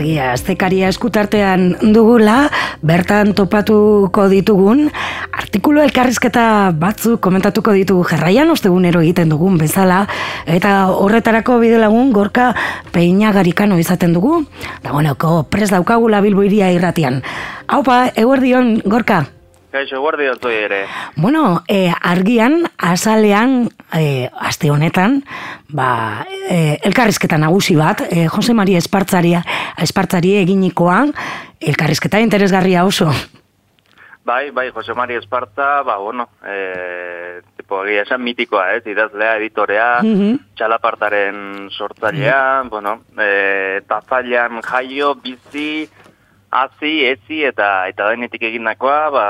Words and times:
Argia, 0.00 0.30
aztekaria 0.32 0.88
eskutartean 0.88 1.74
dugula, 1.92 2.48
bertan 2.80 3.34
topatuko 3.36 4.30
ditugun, 4.32 4.86
artikulu 5.36 5.82
elkarrizketa 5.84 6.72
batzuk 6.80 7.20
komentatuko 7.20 7.74
ditugu 7.76 8.06
jarraian, 8.08 8.48
ostegunero 8.48 9.02
egiten 9.04 9.28
dugun 9.28 9.58
bezala, 9.60 10.06
eta 10.48 10.88
horretarako 10.94 11.58
bide 11.60 11.76
lagun 11.82 12.14
gorka 12.16 12.54
peina 12.94 13.34
garikano 13.36 13.76
izaten 13.76 14.16
dugu, 14.16 14.38
da 14.80 14.94
boneko 14.96 15.42
pres 15.52 15.68
daukagula 15.74 16.22
bilboiria 16.24 16.72
irratian. 16.72 17.20
Haupa, 17.68 18.06
eguerdion, 18.16 18.78
gorka? 18.88 19.26
Kaixo, 19.70 20.00
guardi 20.02 20.26
zoi 20.42 20.54
ere. 20.64 20.80
Bueno, 21.14 21.62
e, 21.68 21.92
argian, 22.02 22.64
azalean, 22.76 23.68
e, 23.94 24.28
aste 24.34 24.70
honetan, 24.70 25.22
ba, 25.68 26.26
e, 26.50 26.78
elkarrizketa 26.82 27.38
nagusi 27.38 27.76
bat, 27.78 28.02
e, 28.10 28.26
Jose 28.26 28.52
Maria 28.52 28.78
Espartzari, 28.82 29.36
Espartzari 29.78 30.34
eginikoa, 30.42 31.04
elkarrizketa 31.60 32.18
interesgarria 32.18 32.84
oso. 32.84 33.12
Bai, 34.24 34.50
bai, 34.50 34.70
Jose 34.70 34.92
Maria 34.94 35.18
Espartza, 35.18 35.82
ba, 35.82 35.96
bueno, 35.98 36.28
e, 36.44 37.40
tipo, 37.56 37.84
egia 37.86 38.02
esan 38.02 38.20
mitikoa, 38.22 38.74
ez, 38.74 38.86
idazlea, 38.86 39.36
editorea, 39.38 40.02
Mhm. 40.02 40.36
txalapartaren 40.56 41.70
sortzailea, 41.70 42.64
bueno, 42.68 43.00
e, 43.16 43.80
tazailan 43.88 44.60
jaio, 44.62 45.14
bizi, 45.14 45.88
hazi, 46.50 47.04
ezi, 47.06 47.44
eta 47.46 47.86
eta 47.88 48.08
denetik 48.10 48.42
egindakoa, 48.42 49.10
ba, 49.14 49.24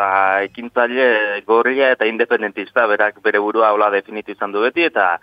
ekintzaile 0.47 1.43
gorria 1.47 1.91
eta 1.93 2.07
independentista, 2.09 2.87
berak 2.87 3.21
bere 3.23 3.39
burua 3.39 3.73
hola 3.73 3.91
definitu 3.91 4.33
izan 4.33 4.53
du 4.53 4.63
beti, 4.65 4.85
eta 4.89 5.19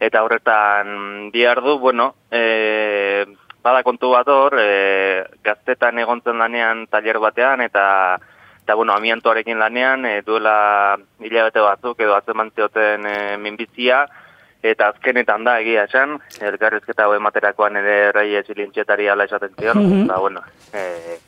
eta 0.00 0.22
horretan 0.24 1.30
bihar 1.32 1.60
du, 1.62 1.78
bueno, 1.78 2.14
e, 2.30 3.24
bada 3.62 3.82
kontu 3.82 4.10
bat 4.10 4.28
hor, 4.28 4.56
e, 4.58 5.24
gaztetan 5.44 5.98
egontzen 5.98 6.38
lanean 6.38 6.86
taller 6.90 7.18
batean, 7.18 7.60
eta 7.60 8.18
eta 8.64 8.74
bueno, 8.74 8.94
amiantoarekin 8.96 9.58
lanean, 9.60 10.04
e, 10.08 10.22
duela 10.24 10.96
hilabete 11.20 11.60
batzuk 11.60 12.00
edo 12.00 12.14
atzeman 12.16 12.50
zioten 12.56 13.04
e, 13.06 13.36
minbizia, 13.36 14.06
eta 14.64 14.88
azkenetan 14.94 15.44
da 15.44 15.58
egia 15.60 15.84
esan, 15.84 16.16
elkarrizketa 16.40 17.04
hau 17.04 17.12
ematerakoan 17.18 17.76
ere 17.76 18.12
rai 18.16 18.30
ezilintxetari 18.40 19.08
ala 19.12 19.24
esaten 19.28 19.52
zion, 19.60 19.76
Mhm. 19.78 20.04
eta 20.06 20.16
bueno, 20.18 20.40
e, 20.72 21.18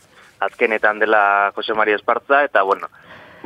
azkenetan 0.41 0.99
dela 0.99 1.53
Jose 1.55 1.75
Maria 1.75 1.97
Espartza, 1.97 2.45
eta 2.45 2.63
bueno, 2.63 2.89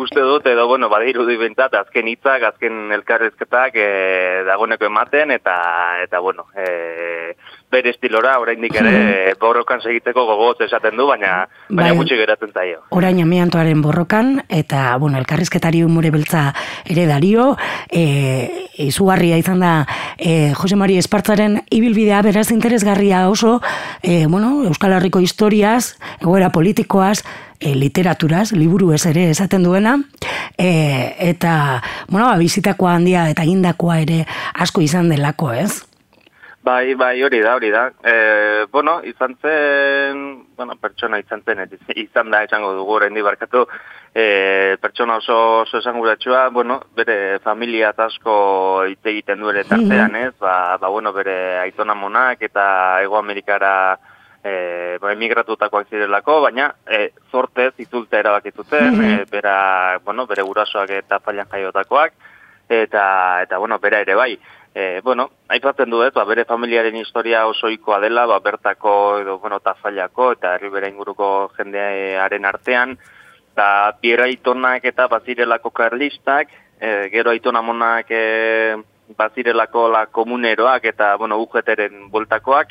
uste 0.00 0.20
dut, 0.20 0.46
edo, 0.46 0.66
bueno, 0.66 0.88
badirudi 0.88 1.36
bintzat, 1.40 1.74
azken 1.78 2.08
hitzak, 2.08 2.42
azken 2.48 2.92
elkarrizketak 2.96 3.76
e, 3.76 3.88
dagoneko 4.48 4.88
ematen, 4.88 5.30
eta, 5.34 5.56
eta 6.04 6.20
bueno, 6.24 6.46
e, 6.56 7.34
bere 7.70 7.92
estilora, 7.94 8.38
oraindik 8.42 8.74
ere, 8.80 9.34
borrokan 9.40 9.82
segiteko 9.84 10.24
gogoz 10.26 10.56
esaten 10.66 10.96
du, 10.98 11.06
baina, 11.06 11.44
baina 11.68 11.92
Bai. 11.92 11.98
gutxi 12.00 12.18
geratzen 12.18 12.52
zaio. 12.52 12.80
Orain 12.96 13.20
amiantoaren 13.22 13.82
borrokan, 13.82 14.40
eta, 14.48 14.96
bueno, 14.98 15.20
elkarrizketari 15.22 15.84
umore 15.86 16.10
beltza 16.10 16.48
ere 16.90 17.06
dario, 17.06 17.52
e, 17.86 18.68
izugarria 18.80 19.38
izan 19.38 19.62
da 19.62 19.74
e, 20.16 20.52
Jose 20.58 20.78
Maria 20.80 21.02
Espartzaren 21.02 21.60
ibilbidea 21.70 22.22
beraz 22.26 22.50
interesgarria 22.50 23.28
oso, 23.28 23.60
e, 24.02 24.26
bueno, 24.26 24.64
Euskal 24.66 24.96
Herriko 24.98 25.22
historiaz, 25.22 25.96
egoera 26.20 26.50
politikoaz, 26.50 27.20
literaturaz, 27.60 28.52
liburu 28.52 28.92
ez 28.96 29.04
ere 29.06 29.28
esaten 29.30 29.62
duena, 29.62 29.98
e, 30.56 31.14
eta, 31.30 31.82
bueno, 32.08 32.26
ba, 32.26 32.38
bizitakoa 32.40 32.96
handia 32.96 33.28
eta 33.30 33.44
egindakoa 33.44 34.00
ere 34.06 34.24
asko 34.54 34.80
izan 34.80 35.12
delako, 35.12 35.52
ez? 35.52 35.84
Bai, 36.62 36.92
bai, 36.94 37.22
hori 37.24 37.38
da, 37.40 37.54
hori 37.56 37.70
da. 37.72 37.86
E, 38.04 38.66
bueno, 38.72 38.98
izan 39.04 39.36
zen, 39.40 40.18
bueno, 40.56 40.76
pertsona 40.76 41.18
izan 41.18 41.40
zen, 41.46 41.62
izan 41.96 42.30
da 42.30 42.42
esango 42.44 42.74
dugu 42.76 42.98
oraindik 42.98 43.24
barkatu, 43.24 43.64
e, 44.12 44.76
pertsona 44.80 45.16
oso, 45.22 45.38
oso 45.62 45.78
esanguratsua, 45.78 46.48
bueno, 46.52 46.80
bere 46.96 47.38
familia 47.40 47.94
asko 47.96 48.84
hitz 48.90 49.00
egiten 49.06 49.40
du 49.40 49.48
ere 49.48 49.64
tartean, 49.64 50.16
ez? 50.16 50.34
Ba, 50.38 50.76
ba, 50.76 50.88
bueno, 50.88 51.14
bere 51.16 51.58
aitona 51.62 51.94
monak 51.94 52.42
eta 52.42 53.00
Ego 53.02 53.16
Amerikara 53.16 53.98
e, 54.44 54.98
ba, 55.00 55.12
emigratutakoak 55.12 55.88
zirelako, 55.90 56.40
baina 56.42 56.74
e, 56.86 57.10
zortez 57.30 57.74
itzulta 57.78 58.18
erabaki 58.18 58.50
zuten, 58.50 58.94
Mhm. 58.96 59.10
e, 59.20 59.24
bera, 59.30 59.98
bueno, 60.04 60.26
bere 60.26 60.42
gurasoak 60.42 60.90
eta 60.90 61.18
pailan 61.18 61.48
jaiotakoak, 61.50 62.12
eta, 62.68 63.42
eta 63.42 63.58
bueno, 63.58 63.78
bera 63.78 64.00
ere 64.00 64.14
bai. 64.14 64.38
E, 64.74 65.00
bueno, 65.02 65.30
aipatzen 65.48 65.90
du 65.90 66.02
ez, 66.04 66.12
ba, 66.14 66.24
bere 66.24 66.44
familiaren 66.44 66.94
historia 66.96 67.46
osoikoa 67.46 67.98
dela, 68.00 68.26
ba, 68.26 68.38
bertako 68.38 69.18
edo, 69.18 69.38
bueno, 69.38 69.58
tafallako 69.60 70.32
eta 70.32 70.54
herri 70.54 70.68
bere 70.70 70.88
inguruko 70.88 71.50
jendearen 71.56 72.44
artean, 72.44 72.96
eta 73.52 73.96
biera 74.00 74.24
aitonak 74.24 74.84
eta 74.84 75.08
bazirelako 75.08 75.70
karlistak, 75.70 76.48
e, 76.80 77.08
gero 77.10 77.30
aitona 77.30 77.60
monak 77.62 78.06
e, 78.10 78.76
bazirelako 79.18 79.88
la 79.90 80.06
komuneroak 80.06 80.84
eta, 80.84 81.16
bueno, 81.16 81.40
UGT-ren 81.42 82.08
bueltakoak, 82.10 82.68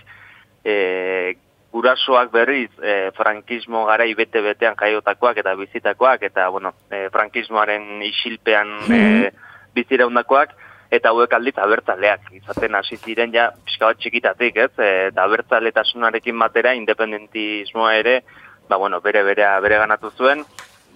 e, 0.64 1.36
gurasoak 1.72 2.32
berriz 2.32 2.72
e, 2.82 3.12
frankismo 3.14 3.86
garai 3.86 4.14
bete-betean 4.18 4.76
jaiotakoak 4.80 5.38
eta 5.38 5.54
bizitakoak, 5.56 6.24
eta, 6.32 6.48
bueno, 6.50 6.74
e, 6.90 7.10
frankismoaren 7.14 8.02
isilpean 8.08 8.72
e, 8.90 9.32
biziraundakoak, 9.78 10.56
eta 10.90 11.12
hauek 11.14 11.34
aldiz 11.38 11.54
abertzaleak 11.62 12.32
izaten 12.34 12.76
hasi 12.76 12.98
ziren 12.98 13.34
ja 13.34 13.52
pixka 13.66 13.92
bat 13.92 14.00
txikitatik, 14.02 14.58
ez? 14.58 14.72
E, 14.82 14.90
eta 15.12 15.28
abertzaletasunarekin 15.30 16.40
batera 16.42 16.74
independentismoa 16.74 17.94
ere, 18.02 18.24
ba 18.70 18.78
bueno, 18.78 19.00
bere 19.02 19.22
berea 19.24 19.60
bere 19.62 19.78
ganatu 19.78 20.10
zuen, 20.18 20.42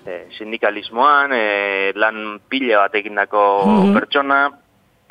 e, 0.05 0.25
sindikalismoan, 0.37 1.33
e, 1.37 1.91
lan 1.95 2.39
pile 2.49 2.75
bat 2.77 2.95
egindako 2.95 3.43
Mhm. 3.67 3.93
pertsona, 3.93 4.49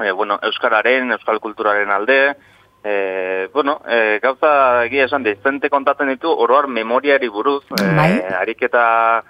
e, 0.03 0.11
bueno, 0.11 0.41
euskararen, 0.43 1.13
euskal 1.13 1.39
kulturaren 1.39 1.91
alde, 1.91 2.35
e, 2.85 3.49
bueno, 3.53 3.81
e, 3.89 4.19
gauza 4.23 4.85
egia 4.87 5.05
esan 5.05 5.23
dezente 5.23 5.71
kontatzen 5.71 6.09
ditu 6.09 6.31
oroar 6.31 6.67
memoriari 6.69 7.29
buruz, 7.29 7.65
e, 7.81 7.95
Bai. 7.97 8.21
ariketa 8.41 9.23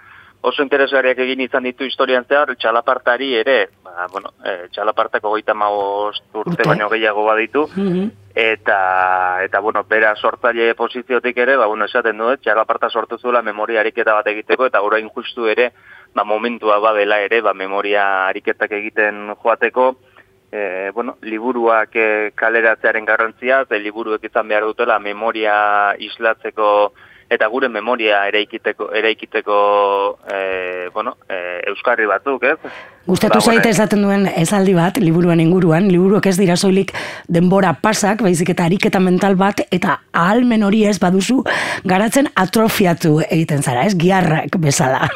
oso 0.43 0.63
interesgarriak 0.65 1.19
egin 1.23 1.41
izan 1.45 1.63
ditu 1.63 1.85
historian 1.87 2.25
zehar, 2.27 2.57
txalapartari 2.59 3.35
ere, 3.39 3.69
ba, 3.85 4.09
bueno, 4.11 4.33
e, 4.45 4.69
txalapartako 4.75 5.29
goita 5.29 5.55
urte, 5.55 6.19
Urte. 6.35 6.63
baino 6.67 6.89
gehiago 6.91 7.25
baditu, 7.25 7.69
Mhm. 7.77 8.11
eta, 8.35 9.45
eta 9.45 9.61
bueno, 9.61 9.85
bera 9.85 10.17
sortzaile 10.17 10.75
posiziotik 10.75 11.37
ere, 11.37 11.57
ba, 11.57 11.67
bueno, 11.67 11.85
esaten 11.85 12.19
du, 12.19 12.31
eh, 12.33 12.39
txalaparta 12.39 12.91
sortu 12.91 13.19
zuela 13.19 13.43
memoria 13.43 13.81
ariketa 13.81 14.15
bat 14.15 14.27
egiteko, 14.27 14.67
eta 14.67 14.81
orain 14.83 15.09
justu 15.11 15.47
ere, 15.47 15.73
ba, 16.15 16.25
momentua 16.25 16.79
badela 16.81 17.21
ere, 17.21 17.41
ba, 17.41 17.55
memoria 17.55 18.27
ariketak 18.27 18.73
egiten 18.73 19.37
joateko, 19.43 19.95
e, 20.53 20.91
bueno, 20.95 21.17
liburuak 21.23 21.97
e, 21.97 22.33
kaleratzearen 22.37 23.09
garrantzia, 23.09 23.65
ze 23.69 23.81
liburuek 23.81 24.25
izan 24.29 24.49
behar 24.49 24.69
dutela 24.69 24.99
memoria 25.01 25.97
islatzeko 25.99 26.93
eta 27.33 27.47
gure 27.49 27.71
memoria 27.73 28.27
eraikiteko, 28.29 28.91
eraikiteko 28.93 29.59
e, 30.29 30.89
bueno, 30.93 31.17
e, 31.25 31.63
euskarri 31.73 32.05
batzuk, 32.07 32.45
ez? 32.45 32.73
Gustatu 33.07 33.39
Ba, 33.41 33.55
zaite 33.55 33.71
esaten 33.73 34.05
duen 34.05 34.27
esaldi 34.29 34.75
bat, 34.77 35.01
liburuan 35.01 35.41
inguruan, 35.41 35.89
liburuak 35.91 36.29
ez 36.29 36.37
dira 36.39 36.59
soilik 36.61 36.93
denbora 37.33 37.73
pasak, 37.83 38.21
baizik 38.23 38.53
eta 38.53 38.67
ariketa 38.69 39.01
mental 39.01 39.39
bat, 39.41 39.65
eta 39.73 40.03
ahalmen 40.13 40.63
hori 40.69 40.85
ez 40.87 40.99
baduzu, 41.03 41.41
garatzen 41.89 42.29
atrofiatu 42.37 43.23
egiten 43.31 43.65
zara, 43.65 43.89
ez 43.89 43.97
giarrak 43.97 44.61
bezala. 44.61 45.09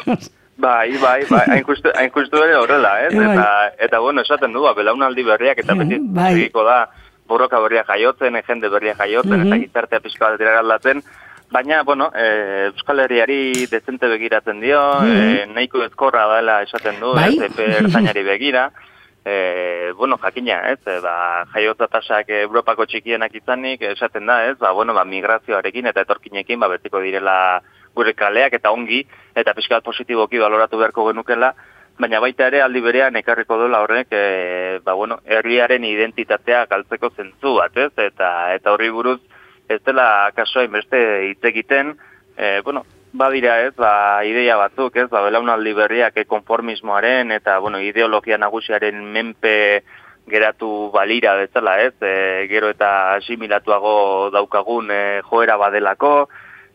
Bai, 0.57 0.97
bai, 0.97 1.23
bai, 1.29 1.43
hain 1.53 1.63
justu, 1.63 1.91
hain 1.93 2.09
justu 2.11 2.39
ere 2.41 2.55
horrela, 2.57 2.95
ez? 3.05 3.13
Bai. 3.13 3.33
Eta, 3.35 3.49
eta 3.77 3.99
bueno, 3.99 4.21
esaten 4.21 4.53
du, 4.53 4.63
ba, 4.65 4.73
belaunaldi 4.73 5.23
berriak 5.23 5.59
eta 5.61 5.75
beti 5.77 5.99
Bai. 6.01 6.49
da 6.49 6.89
borroka 7.27 7.59
berria 7.59 7.83
jaiotzen, 7.83 8.41
jende 8.47 8.69
berria 8.69 8.95
jaiotzen, 8.95 9.39
Mhm. 9.39 9.47
eta 9.47 9.57
gizartea 9.65 9.99
pixka 9.99 10.29
bat 10.31 10.41
aldatzen, 10.41 11.03
baina, 11.51 11.83
bueno, 11.83 12.09
e, 12.15 12.71
Euskal 12.73 12.99
Herriari 12.99 13.67
dezente 13.67 14.07
begiratzen 14.07 14.59
dio, 14.61 14.79
e, 15.03 15.45
nahiko 15.45 15.83
ezkorra 15.83 16.25
dela 16.35 16.61
esaten 16.63 16.99
du. 16.99 17.13
Bai. 17.13 17.35
ez, 17.37 17.51
epe 17.51 17.65
ertainari 17.77 18.23
begira, 18.23 18.71
e, 19.25 19.91
bueno, 19.95 20.17
jakina, 20.17 20.71
ez, 20.71 20.79
e, 20.87 20.99
ba, 21.01 21.45
jaiotza 21.53 21.87
tasak 21.87 22.29
Europako 22.29 22.85
txikienak 22.85 23.35
izanik, 23.35 23.81
esaten 23.81 24.25
da, 24.25 24.45
ez, 24.47 24.57
ba, 24.57 24.71
bueno, 24.71 24.93
ba, 24.93 25.03
migrazioarekin 25.05 25.85
eta 25.87 26.01
etorkinekin, 26.01 26.59
ba, 26.59 26.67
betiko 26.67 26.99
direla 26.99 27.61
gure 27.97 28.13
kaleak 28.13 28.53
eta 28.59 28.71
ongi, 28.71 29.01
eta 29.35 29.55
pixka 29.57 29.79
bat 29.79 29.89
positiboki 29.89 30.39
baloratu 30.41 30.77
beharko 30.77 31.09
genukela, 31.09 31.53
baina 31.97 32.19
baita 32.21 32.47
ere 32.51 32.61
aldi 32.61 32.81
berean 32.85 33.15
ekarriko 33.17 33.57
duela 33.57 33.81
horrek, 33.81 34.11
e, 34.11 34.79
ba, 34.85 34.93
bueno, 34.93 35.19
herriaren 35.25 35.85
identitatea 35.87 36.65
galtzeko 36.69 37.09
zentzu 37.15 37.55
bat, 37.57 37.77
ez, 37.77 37.91
eta, 38.05 38.29
eta 38.53 38.75
horri 38.75 38.91
buruz, 38.93 39.19
ez 39.67 39.81
dela 39.85 40.29
kaso 40.35 40.61
hainbeste 40.61 41.01
hitz 41.31 41.41
egiten, 41.49 41.95
e, 42.37 42.61
bueno, 42.63 42.85
badira 43.17 43.61
ez, 43.65 43.73
ba, 43.75 44.23
ideia 44.29 44.57
batzuk, 44.59 44.95
ez, 44.95 45.07
ba, 45.09 45.23
belaunaldi 45.25 45.73
berriak 45.73 46.17
e, 46.21 46.27
konformismoaren 46.29 47.33
eta, 47.33 47.57
bueno, 47.63 47.81
ideologia 47.81 48.37
nagusiaren 48.37 49.01
menpe 49.13 49.55
geratu 50.29 50.91
balira 50.93 51.33
bezala, 51.39 51.79
ez? 51.81 51.95
E, 52.01 52.45
gero 52.51 52.69
eta 52.69 53.15
asimilatuago 53.15 54.29
daukagun 54.35 54.91
e, 54.91 55.01
joera 55.25 55.57
badelako, 55.57 56.27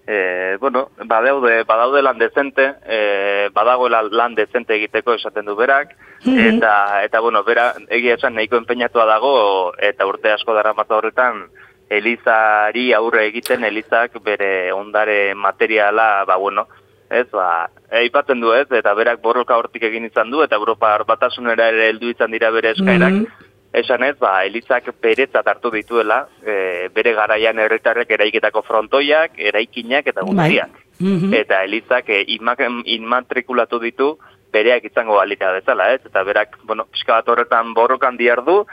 e, 0.07 0.57
bueno, 0.61 0.91
badaude, 1.05 1.63
badaude 1.65 2.03
lan 2.03 2.19
dezente, 2.19 2.75
e, 2.87 3.49
badagoela 3.55 4.03
lan 4.03 4.35
dezente 4.35 4.75
egiteko 4.75 5.15
esaten 5.15 5.47
du 5.47 5.57
berak, 5.57 5.97
mhm. 6.25 6.57
eta, 6.57 7.03
eta 7.05 7.21
bueno, 7.21 7.45
bera, 7.45 7.73
egia 7.89 8.17
esan 8.19 8.35
nahiko 8.35 8.57
enpeinatua 8.57 9.07
dago, 9.07 9.35
eta 9.79 10.07
urte 10.07 10.33
asko 10.33 10.55
dara 10.55 10.75
horretan, 10.75 11.47
Elizari 11.93 12.93
aurre 12.95 13.27
egiten, 13.27 13.65
Elizak 13.65 14.17
bere 14.25 14.73
ondare 14.73 15.35
materiala, 15.35 16.25
ba, 16.25 16.37
bueno, 16.37 16.67
ez, 17.11 17.29
ba, 17.31 17.69
eipatzen 17.91 18.41
du 18.41 18.55
ez, 18.55 18.67
eta 18.73 18.95
berak 18.95 19.21
borroka 19.21 19.57
hortik 19.57 19.83
egin 19.83 20.07
izan 20.07 20.31
du, 20.31 20.43
eta 20.43 20.57
Europa 20.57 20.97
batasunera 21.07 21.69
ere 21.69 21.91
heldu 21.91 22.09
izan 22.09 22.31
dira 22.33 22.51
bere 22.51 22.73
eskairak, 22.73 23.13
mm 23.13 23.27
esan 23.27 23.52
ez, 23.73 24.19
ba, 24.19 24.45
Elizak 24.45 24.91
beretzat 25.01 25.47
hartu 25.47 25.71
dituela, 25.71 26.27
e, 26.45 26.89
bere 26.95 27.15
garaian 27.15 27.59
erretarrek 27.59 28.11
eraiketako 28.11 28.63
frontoiak, 28.63 29.39
eraikinak 29.39 30.07
eta 30.07 30.23
bai. 30.23 30.35
guztiak. 30.35 30.71
Mhm. 31.01 31.35
Eta 31.35 31.63
Elizak 31.65 32.09
e, 32.09 32.25
inmatrikulatu 32.29 33.79
ditu, 33.81 34.19
bereak 34.53 34.85
izango 34.85 35.17
balita 35.17 35.53
bezala, 35.53 35.93
ez? 35.95 36.01
Eta 36.05 36.23
berak, 36.23 36.59
bueno, 36.65 36.85
pixka 36.85 37.15
bat 37.15 37.29
horretan 37.29 37.73
borrokan 37.75 38.17
diardu, 38.17 38.67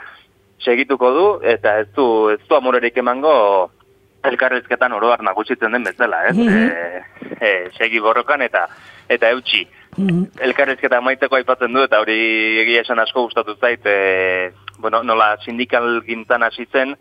segituko 0.60 1.10
du, 1.12 1.26
eta 1.42 1.78
ez 1.80 1.88
du, 1.96 2.28
ez 2.28 2.40
du 2.46 2.54
amurerik 2.54 2.96
emango 3.00 3.70
elkarrizketan 4.22 4.92
oroar 4.92 5.22
nagusitzen 5.24 5.72
den 5.72 5.84
bezala, 5.84 6.26
ez? 6.28 6.36
Mm 6.36 7.08
segi 7.78 8.00
borrokan 8.04 8.42
eta 8.44 8.66
eta 9.10 9.30
eutxi. 9.34 9.64
Mm 9.98 10.26
Elkarrizketa 10.46 11.00
maiteko 11.02 11.36
aipatzen 11.36 11.74
du, 11.74 11.82
eta 11.84 12.00
hori 12.00 12.18
egia 12.62 12.84
esan 12.84 13.02
asko 13.02 13.26
gustatu 13.26 13.56
zait, 13.60 13.84
e, 13.84 14.52
bueno, 14.78 15.02
nola 15.02 15.34
sindikal 15.44 16.00
gintan 16.06 16.46
hasi 16.46 16.66
zen, 16.72 16.94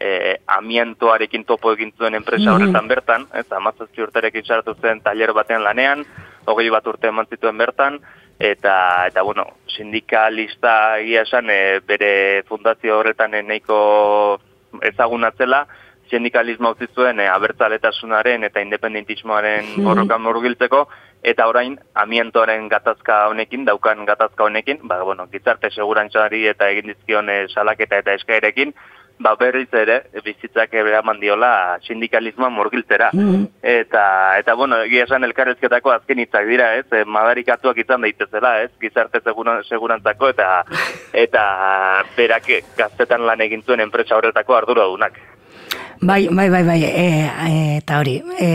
e, 0.00 0.38
amiantoarekin 0.46 1.44
topo 1.44 1.74
egin 1.76 1.92
zuen 1.98 2.16
enpresa 2.16 2.54
horretan 2.54 2.88
bertan, 2.88 3.28
ez, 3.36 3.46
amazazki 3.52 4.02
urtarekin 4.02 4.46
sartu 4.46 4.74
zen 4.80 5.04
taller 5.04 5.34
batean 5.36 5.62
lanean, 5.66 6.06
hogei 6.48 6.70
bat 6.72 6.86
urte 6.88 7.12
eman 7.12 7.28
zituen 7.30 7.60
bertan, 7.60 8.00
eta 8.40 9.06
eta 9.10 9.22
bueno, 9.22 9.44
sindikalista 9.68 10.96
egia 11.04 11.26
esan 11.28 11.52
e, 11.52 11.60
bere 11.86 12.42
fundazio 12.48 12.98
horretan 12.98 13.36
e, 13.36 13.44
nahiko 13.44 14.40
ezagunatzela 14.88 15.66
sindikalismo 16.10 16.72
utzi 16.74 16.88
zuen 16.94 17.20
e, 17.20 17.28
abertzaletasunaren 17.28 18.48
eta 18.48 18.64
independentismoaren 18.64 19.74
mm 19.76 19.84
borrokan 19.84 20.22
murgiltzeko 20.24 20.86
eta 21.22 21.46
orain 21.48 21.78
amientoaren 21.94 22.68
gatazka 22.68 23.26
honekin 23.28 23.64
daukan 23.64 24.06
gatazka 24.06 24.44
honekin, 24.44 24.80
ba 24.82 25.02
bueno, 25.02 25.26
gizarte 25.32 25.70
segurantzari 25.70 26.46
eta 26.48 26.68
egin 26.68 26.92
dizkion 26.94 27.28
e, 27.28 27.46
salaketa 27.48 28.00
eta 28.00 28.16
eskaerekin 28.16 28.74
ba 29.20 29.34
berriz 29.36 29.68
ere 29.76 29.98
bizitzak 30.24 30.72
eraman 30.80 31.20
diola 31.20 31.78
sindikalismoa 31.84 32.48
murgiltzera. 32.50 33.10
Mm-hmm. 33.12 33.42
Eta, 33.62 34.04
eta 34.40 34.54
bueno, 34.56 34.78
egia 34.86 35.04
esan 35.04 35.24
elkarrezketako 35.28 35.92
azken 35.92 36.22
hitzak 36.24 36.48
dira, 36.48 36.70
ez? 36.80 36.86
E, 36.88 37.04
madarikatuak 37.04 37.82
izan 37.84 38.06
daitezela, 38.06 38.54
ez? 38.64 38.70
Gizarte 38.80 39.20
segurantzako 39.20 40.32
eta 40.32 40.48
eta 41.12 41.44
berak 42.16 42.48
gaztetan 42.78 43.26
lan 43.28 43.44
egin 43.44 43.62
zuen 43.66 43.84
enpresa 43.84 44.16
horretako 44.16 44.56
arduradunak. 44.56 45.20
Bai, 46.02 46.28
bai, 46.28 46.48
bai, 46.48 46.62
bai, 46.64 46.82
e, 46.82 47.28
e, 47.28 47.76
eta 47.76 47.98
hori, 48.00 48.14
e, 48.40 48.46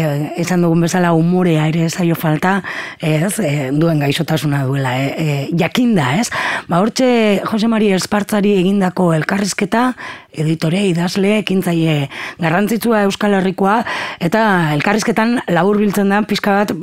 esan 0.42 0.63
dugun 0.65 0.81
bezala 0.81 1.12
umorea 1.13 1.68
ere 1.69 1.92
zaio 1.92 2.15
falta, 2.18 2.56
ez, 2.97 3.38
e, 3.38 3.69
duen 3.69 4.01
gaixotasuna 4.01 4.63
duela, 4.65 4.95
e, 4.97 5.12
e, 5.13 5.36
jakinda, 5.53 6.15
ez? 6.18 6.31
Ba, 6.65 6.80
hortxe, 6.81 7.44
Jose 7.45 7.69
Mari 7.69 7.92
Espartzari 7.94 8.56
egindako 8.57 9.12
elkarrizketa, 9.13 9.92
editore, 10.36 10.81
idazle, 10.89 11.38
ekintzaile 11.44 12.09
garrantzitsua 12.42 13.03
Euskal 13.06 13.38
Herrikoa, 13.38 13.77
eta 14.25 14.41
elkarrizketan 14.74 15.38
labur 15.53 15.77
biltzen 15.80 16.09
da, 16.12 16.24
pixka 16.25 16.57
bat, 16.63 16.74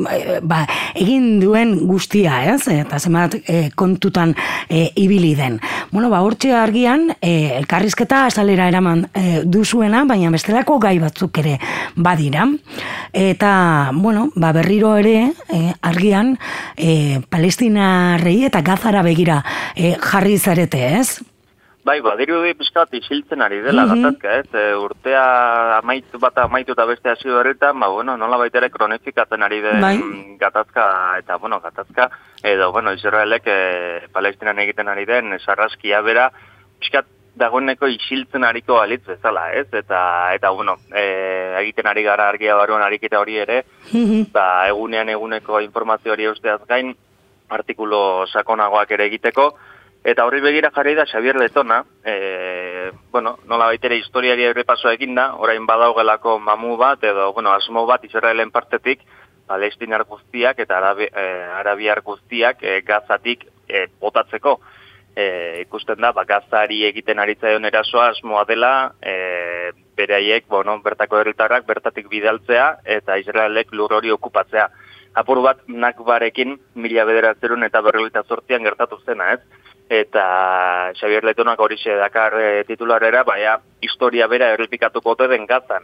ba, 0.46 0.62
egin 0.94 1.40
duen 1.42 1.74
guztia, 1.90 2.38
ez? 2.54 2.62
Eta 2.70 3.02
zemat 3.02 3.34
e, 3.42 3.64
kontutan 3.74 4.36
e, 4.68 4.86
ibili 4.94 5.34
den. 5.38 5.58
Bueno, 5.90 6.08
ba, 6.12 6.22
hortxe 6.22 6.54
argian, 6.56 7.10
e, 7.18 7.58
elkarrizketa 7.58 8.24
azalera 8.30 8.70
eraman 8.70 9.08
e, 9.10 9.42
duzuena, 9.42 10.06
baina 10.06 10.30
bestelako 10.52 10.78
gai 10.78 10.98
batzuk 11.00 11.38
ere 11.40 11.56
badira. 11.96 12.44
Eta, 13.12 13.90
bueno, 13.94 14.28
ba, 14.36 14.52
berriro 14.52 14.96
ere, 15.00 15.32
e, 15.48 15.72
argian, 15.80 16.36
e, 16.76 17.20
palestinarrei 17.30 18.44
eta 18.44 18.60
gazara 18.60 19.02
begira 19.02 19.42
e, 19.74 19.94
jarri 19.96 20.36
zarete, 20.38 20.80
ez? 20.98 21.22
Bai, 21.84 22.00
ba, 22.00 22.12
diru 22.16 22.42
di 22.44 22.52
pizkat 22.54 22.92
isiltzen 22.94 23.40
ari 23.42 23.62
dela, 23.64 23.86
mm 23.86 23.96
gatazka, 23.96 24.34
ez? 24.42 24.50
E, 24.52 24.74
urtea 24.76 25.78
amaitu 25.78 26.20
bat 26.20 26.36
amaitu 26.44 26.76
eta 26.76 26.86
beste 26.86 27.10
hasi 27.10 27.32
horretan, 27.32 27.80
ba, 27.80 27.88
bueno, 27.88 28.18
nola 28.20 28.36
baitere 28.36 28.68
kronifikatzen 28.70 29.42
ari 29.42 29.62
den 29.64 29.80
bai. 29.80 29.96
gatazka, 30.38 30.84
eta, 31.24 31.40
bueno, 31.40 31.60
gatazka, 31.64 32.10
edo, 32.44 32.70
bueno, 32.72 32.92
Israelek 32.92 33.48
e, 33.48 33.58
Palestinan 34.12 34.60
egiten 34.60 34.92
ari 34.92 35.08
den, 35.08 35.32
sarraskia 35.40 36.04
bera, 36.04 36.30
pizkat 36.78 37.08
dagoeneko 37.38 37.88
isiltzen 37.88 38.44
ariko 38.44 38.78
alitz 38.80 39.04
bezala, 39.06 39.46
ez? 39.56 39.66
Eta, 39.72 40.00
eta 40.36 40.50
bueno, 40.50 40.76
e, 40.92 41.04
egiten 41.62 41.88
ari 41.88 42.04
gara 42.04 42.28
argia 42.28 42.56
baruan 42.58 42.82
ariketa 42.82 43.20
hori 43.20 43.38
ere, 43.40 43.62
mm 43.92 44.28
ba, 44.32 44.68
egunean 44.68 45.08
eguneko 45.08 45.60
informazio 45.60 46.12
hori 46.12 46.28
usteaz 46.28 46.60
gain, 46.68 46.94
artikulo 47.52 48.26
sakonagoak 48.32 48.90
ere 48.96 49.06
egiteko, 49.10 49.48
eta 50.04 50.24
horri 50.26 50.40
begira 50.40 50.70
jarri 50.74 50.94
da 50.98 51.06
Xavier 51.06 51.36
Letona, 51.36 51.82
e, 52.04 52.90
bueno, 53.10 53.38
nola 53.48 53.66
baitere 53.72 53.96
historiari 54.00 54.44
errepaso 54.44 54.90
egin 54.90 55.14
da, 55.14 55.32
orain 55.36 55.66
badaugelako 55.66 56.38
mamu 56.38 56.76
bat, 56.76 57.04
edo, 57.04 57.32
bueno, 57.32 57.52
asmo 57.52 57.86
bat 57.86 58.04
Israelen 58.04 58.50
partetik, 58.50 59.04
palestinar 59.46 60.04
guztiak 60.04 60.60
eta 60.64 60.78
arabi, 60.78 61.08
e, 61.08 61.26
arabiar 61.58 62.00
guztiak 62.04 62.62
e, 62.62 62.80
gazatik 62.86 63.46
e, 63.68 63.86
botatzeko 64.00 64.60
e, 65.16 65.62
ikusten 65.62 66.00
da, 66.00 66.12
bakazari 66.16 66.82
egiten 66.88 67.20
aritzaion 67.22 67.64
erasoa 67.68 68.08
asmoa 68.12 68.44
dela, 68.48 68.92
e, 69.02 69.72
beraiek, 69.96 70.46
bueno, 70.48 70.78
bertako 70.84 71.20
herritarrak 71.20 71.66
bertatik 71.68 72.08
bidaltzea 72.08 72.68
eta 72.98 73.18
Israelek 73.20 73.72
lur 73.72 73.92
hori 73.98 74.10
okupatzea. 74.10 74.68
Apur 75.14 75.42
bat 75.44 75.60
nakbarekin 75.68 76.56
mila 76.80 77.04
bederatzerun 77.04 77.64
eta 77.68 77.82
berrelita 77.84 78.22
sortian 78.24 78.64
gertatu 78.64 78.98
zena, 79.04 79.34
ez? 79.34 79.40
Eta 79.92 80.92
Xavier 80.96 81.24
Letonak 81.24 81.60
hori 81.60 81.76
dakar 81.84 82.38
e, 82.40 82.64
titularera, 82.64 83.22
baina 83.24 83.58
historia 83.82 84.26
bera 84.26 84.52
errepikatuko 84.54 85.10
ote 85.10 85.28
den 85.28 85.44
gazan. 85.46 85.82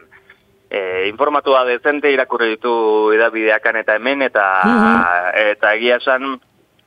E, 0.71 1.09
informatua 1.09 1.65
dezente 1.65 2.11
irakurri 2.13 2.57
ditu 2.57 3.13
edabideakan 3.13 3.77
eta 3.77 3.97
hemen, 3.97 4.23
eta, 4.23 4.47
mhm. 4.65 5.53
eta 5.53 5.75
egia 5.75 5.97
esan, 5.97 6.39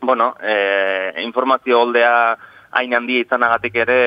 bueno, 0.01 0.35
e, 0.41 1.21
informazio 1.23 1.79
holdea 1.81 2.37
hain 2.71 2.93
handia 2.93 3.21
izanagatik 3.21 3.75
ere, 3.75 3.99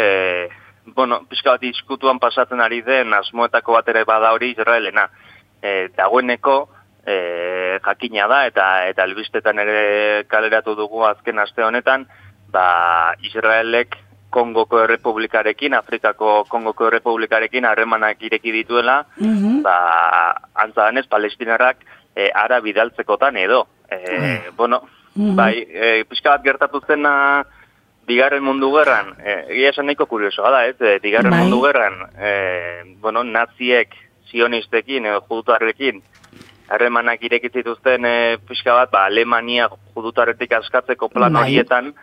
e, 0.45 0.49
bueno, 0.87 1.23
pixka 1.29 1.57
bat 1.57 1.63
izkutuan 1.65 2.19
pasatzen 2.19 2.61
ari 2.61 2.83
den 2.83 3.15
asmoetako 3.15 3.79
bat 3.79 3.89
ere 3.89 4.05
bada 4.05 4.33
hori 4.33 4.51
Israelena. 4.53 5.09
E, 5.63 5.89
dagoeneko 5.97 6.57
e, 7.07 7.79
jakina 7.85 8.29
da 8.29 8.45
eta 8.47 8.67
eta 8.89 9.05
albistetan 9.05 9.59
ere 9.59 10.25
kaleratu 10.29 10.75
dugu 10.77 11.05
azken 11.09 11.39
aste 11.39 11.65
honetan, 11.65 12.07
ba, 12.53 13.15
Israelek 13.23 13.97
Kongoko 14.35 14.81
Errepublikarekin, 14.83 15.77
Afrikako 15.79 16.45
Kongoko 16.51 16.89
Errepublikarekin 16.89 17.65
harremanak 17.69 18.23
ireki 18.23 18.53
dituela, 18.53 19.05
mm 19.17 19.37
-hmm. 19.37 19.63
ba, 19.63 19.77
antzadanez, 20.55 21.07
palestinarrak 21.07 21.77
e, 22.17 22.31
ara 22.35 22.61
bidaltzekotan 22.61 23.37
edo. 23.37 23.67
E, 23.91 24.51
Bueno, 24.57 24.83
-hmm. 25.17 25.37
Bai, 25.37 25.67
e, 25.69 26.05
pixka 26.05 26.31
bat 26.31 26.45
gertatu 26.45 26.81
zena 26.87 27.45
bigarren 28.07 28.43
mundu 28.43 28.71
gerran, 28.77 29.15
e, 29.19 29.45
egia 29.49 29.71
esan 29.71 29.87
nahiko 29.87 30.07
kurioso 30.07 30.43
da, 30.43 30.67
ez? 30.67 30.77
E, 30.81 30.99
bigarren 31.03 31.31
bai. 31.31 31.41
mundu 31.43 31.63
gerran, 31.65 31.95
e, 32.19 32.97
bueno, 33.01 33.25
naziek, 33.25 33.95
sionistekin, 34.31 35.07
edo 35.07 35.21
judutarrekin, 35.29 36.03
harremanak 36.69 37.23
irekizituzten 37.23 38.05
e, 38.05 38.39
pixka 38.49 38.75
bat, 38.75 38.91
ba, 38.91 39.05
Alemania 39.07 39.69
judutarretik 39.95 40.53
askatzeko 40.53 41.09
plan 41.09 41.33
bai. 41.33 41.43
horietan, 41.45 41.95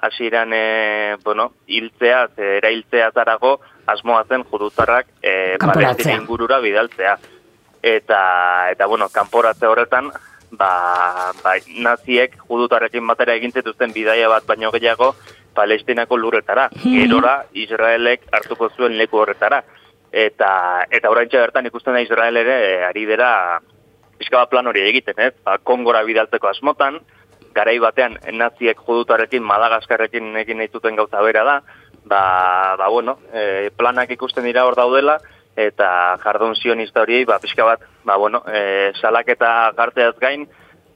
hasieran 0.00 0.52
e, 0.52 1.16
bueno, 1.24 1.52
hiltzea, 1.66 2.28
erailtzea 2.36 3.10
zarago, 3.12 3.60
asmoa 3.86 4.24
zen 4.28 4.44
judutarrak 4.44 5.06
e, 5.22 5.58
palestina 5.58 6.16
ingurura 6.16 6.60
bidaltzea. 6.60 7.18
Eta, 7.82 8.20
eta 8.72 8.86
bueno, 8.86 9.08
kanporatze 9.08 9.66
horretan, 9.66 10.10
ba, 10.52 11.32
ba, 11.42 11.54
naziek 11.78 12.36
judutarrekin 12.48 13.06
batera 13.06 13.34
egin 13.38 13.52
zituzten 13.52 13.92
bidaia 13.92 14.28
bat 14.28 14.46
baino 14.46 14.70
gehiago 14.74 15.14
palestinako 15.54 16.16
lurretara. 16.16 16.68
Hmm. 16.74 16.96
Gerora 16.96 17.34
Israelek 17.52 18.26
hartuko 18.32 18.70
zuen 18.76 18.96
leku 18.98 19.22
horretara. 19.22 19.62
Eta, 20.10 20.86
eta 20.90 21.10
orain 21.10 21.28
bertan 21.30 21.66
ikusten 21.66 21.94
da 21.94 22.00
Israel 22.02 22.36
ere 22.36 22.84
ari 22.84 23.06
dira 23.06 23.60
pixka 24.18 24.44
plan 24.50 24.66
hori 24.66 24.82
egiten, 24.88 25.18
ez? 25.18 25.32
Ba, 25.44 25.58
Kongora 25.58 26.02
bidaltzeko 26.04 26.50
asmotan, 26.50 26.98
garai 27.54 27.78
batean 27.82 28.18
naziek 28.36 28.78
judutarrekin, 28.86 29.42
Madagaskarrekin 29.42 30.36
egin 30.42 30.58
nahi 30.58 30.68
gauza 30.96 31.22
bera 31.22 31.44
da, 31.44 31.62
ba, 32.04 32.76
ba 32.76 32.88
bueno, 32.88 33.18
e, 33.32 33.70
planak 33.76 34.10
ikusten 34.10 34.44
dira 34.44 34.66
hor 34.66 34.76
daudela, 34.76 35.18
eta 35.56 36.16
jardun 36.22 36.54
zionista 36.54 37.02
horiei, 37.02 37.24
ba, 37.24 37.38
pixka 37.38 37.64
bat, 37.64 37.84
ba, 38.04 38.16
bueno, 38.16 38.42
e, 38.46 38.92
salaketa 39.00 39.72
garteaz 39.76 40.14
gain, 40.20 40.46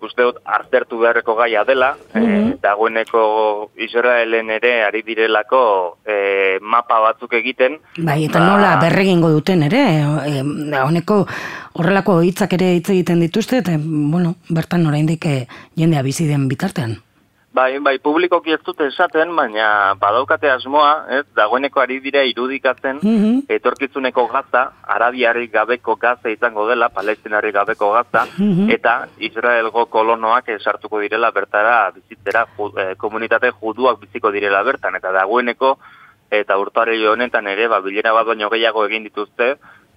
uste 0.04 0.26
dut 0.26 0.40
artertu 0.44 0.99
beharreko 1.00 1.34
gaia 1.34 1.64
dela, 1.64 1.94
mm 2.12 2.23
-hmm. 2.23 2.61
dagoeneko 2.61 3.70
Israelen 3.76 4.50
ere 4.50 4.84
ari 4.84 5.02
direlako 5.02 5.99
e, 6.04 6.58
mapa 6.61 7.00
batzuk 7.00 7.32
egiten. 7.32 7.78
Bai, 7.96 8.25
eta 8.25 8.38
ba, 8.38 8.46
nola 8.46 8.76
berregingo 8.80 9.30
duten 9.30 9.62
ere, 9.62 9.82
e, 10.26 10.42
honeko 10.82 11.26
horrelako 11.73 12.20
hitzak 12.20 12.52
ere 12.52 12.75
hitz 12.75 12.90
egiten 12.90 13.20
dituzte, 13.20 13.58
eta, 13.58 13.73
bueno, 13.78 14.37
bertan 14.49 14.87
oraindik 14.87 15.26
jendea 15.76 16.02
bizi 16.02 16.26
den 16.26 16.49
bitartean. 16.49 17.03
Bai, 17.54 17.78
bai, 17.78 18.00
publikoki 18.02 18.50
ez 18.50 18.58
dute 18.66 18.88
esaten, 18.90 19.30
baina 19.37 19.94
badaukate 20.00 20.49
asmoa, 20.50 20.88
ez, 21.20 21.23
dagoeneko 21.38 21.82
ari 21.84 22.00
dira 22.02 22.25
irudikatzen, 22.26 22.99
mm 22.99 23.42
etorkizuneko 23.54 24.25
gaza, 24.32 24.62
arabiarri 24.90 25.46
gabeko 25.52 25.94
gaza 26.00 26.32
izango 26.32 26.64
dela, 26.66 26.88
palestinarri 26.88 27.52
gabeko 27.54 27.90
gaza, 27.92 28.25
mhm. 28.38 28.70
eta 28.75 28.94
Israelgo 29.28 29.84
kolonoak 29.92 30.49
esartuko 30.56 30.99
direla 31.04 31.30
bertara 31.30 31.76
bizitzera, 31.94 32.46
ju, 32.56 32.70
eh, 32.80 32.94
komunitate 32.99 33.52
juduak 33.61 34.00
biziko 34.00 34.32
direla 34.34 34.64
bertan, 34.66 34.96
eta 34.99 35.12
dagoeneko, 35.14 35.76
eta 36.30 36.58
urtare 36.58 36.96
honetan 37.06 37.46
ere, 37.52 37.68
ba, 37.68 37.78
bilera 37.84 38.16
bat 38.16 38.26
baino 38.26 38.50
gehiago 38.50 38.87
egin 38.88 39.06
dituzte, 39.06 39.54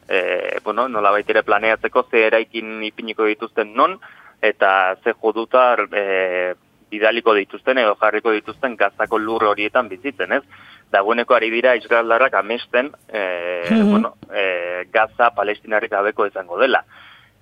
e, 0.07 0.59
bueno, 0.63 0.87
nola 0.87 1.11
baitere 1.11 1.43
planeatzeko, 1.43 2.05
ze 2.11 2.27
eraikin 2.27 2.83
ipiniko 2.83 3.25
dituzten 3.25 3.73
non, 3.73 3.97
eta 4.41 4.95
ze 5.03 5.13
judutar, 5.13 5.87
e, 5.91 6.53
bidaliko 6.91 7.33
dituzten 7.35 7.77
edo 7.81 7.95
jarriko 7.99 8.31
dituzten 8.31 8.75
gazako 8.79 9.19
lur 9.19 9.43
horietan 9.51 9.89
bizitzen, 9.89 10.31
ez? 10.39 10.43
Dagoeneko 10.91 11.35
ari 11.35 11.49
dira 11.51 11.75
Israeldarrak 11.75 12.33
amesten 12.39 12.91
e, 13.09 13.21
mm 13.71 13.91
bueno, 13.91 14.13
e, 14.31 14.85
gaza 14.93 15.31
palestinarrik 15.35 15.91
gabeko 15.91 16.27
izango 16.27 16.59
dela. 16.59 16.83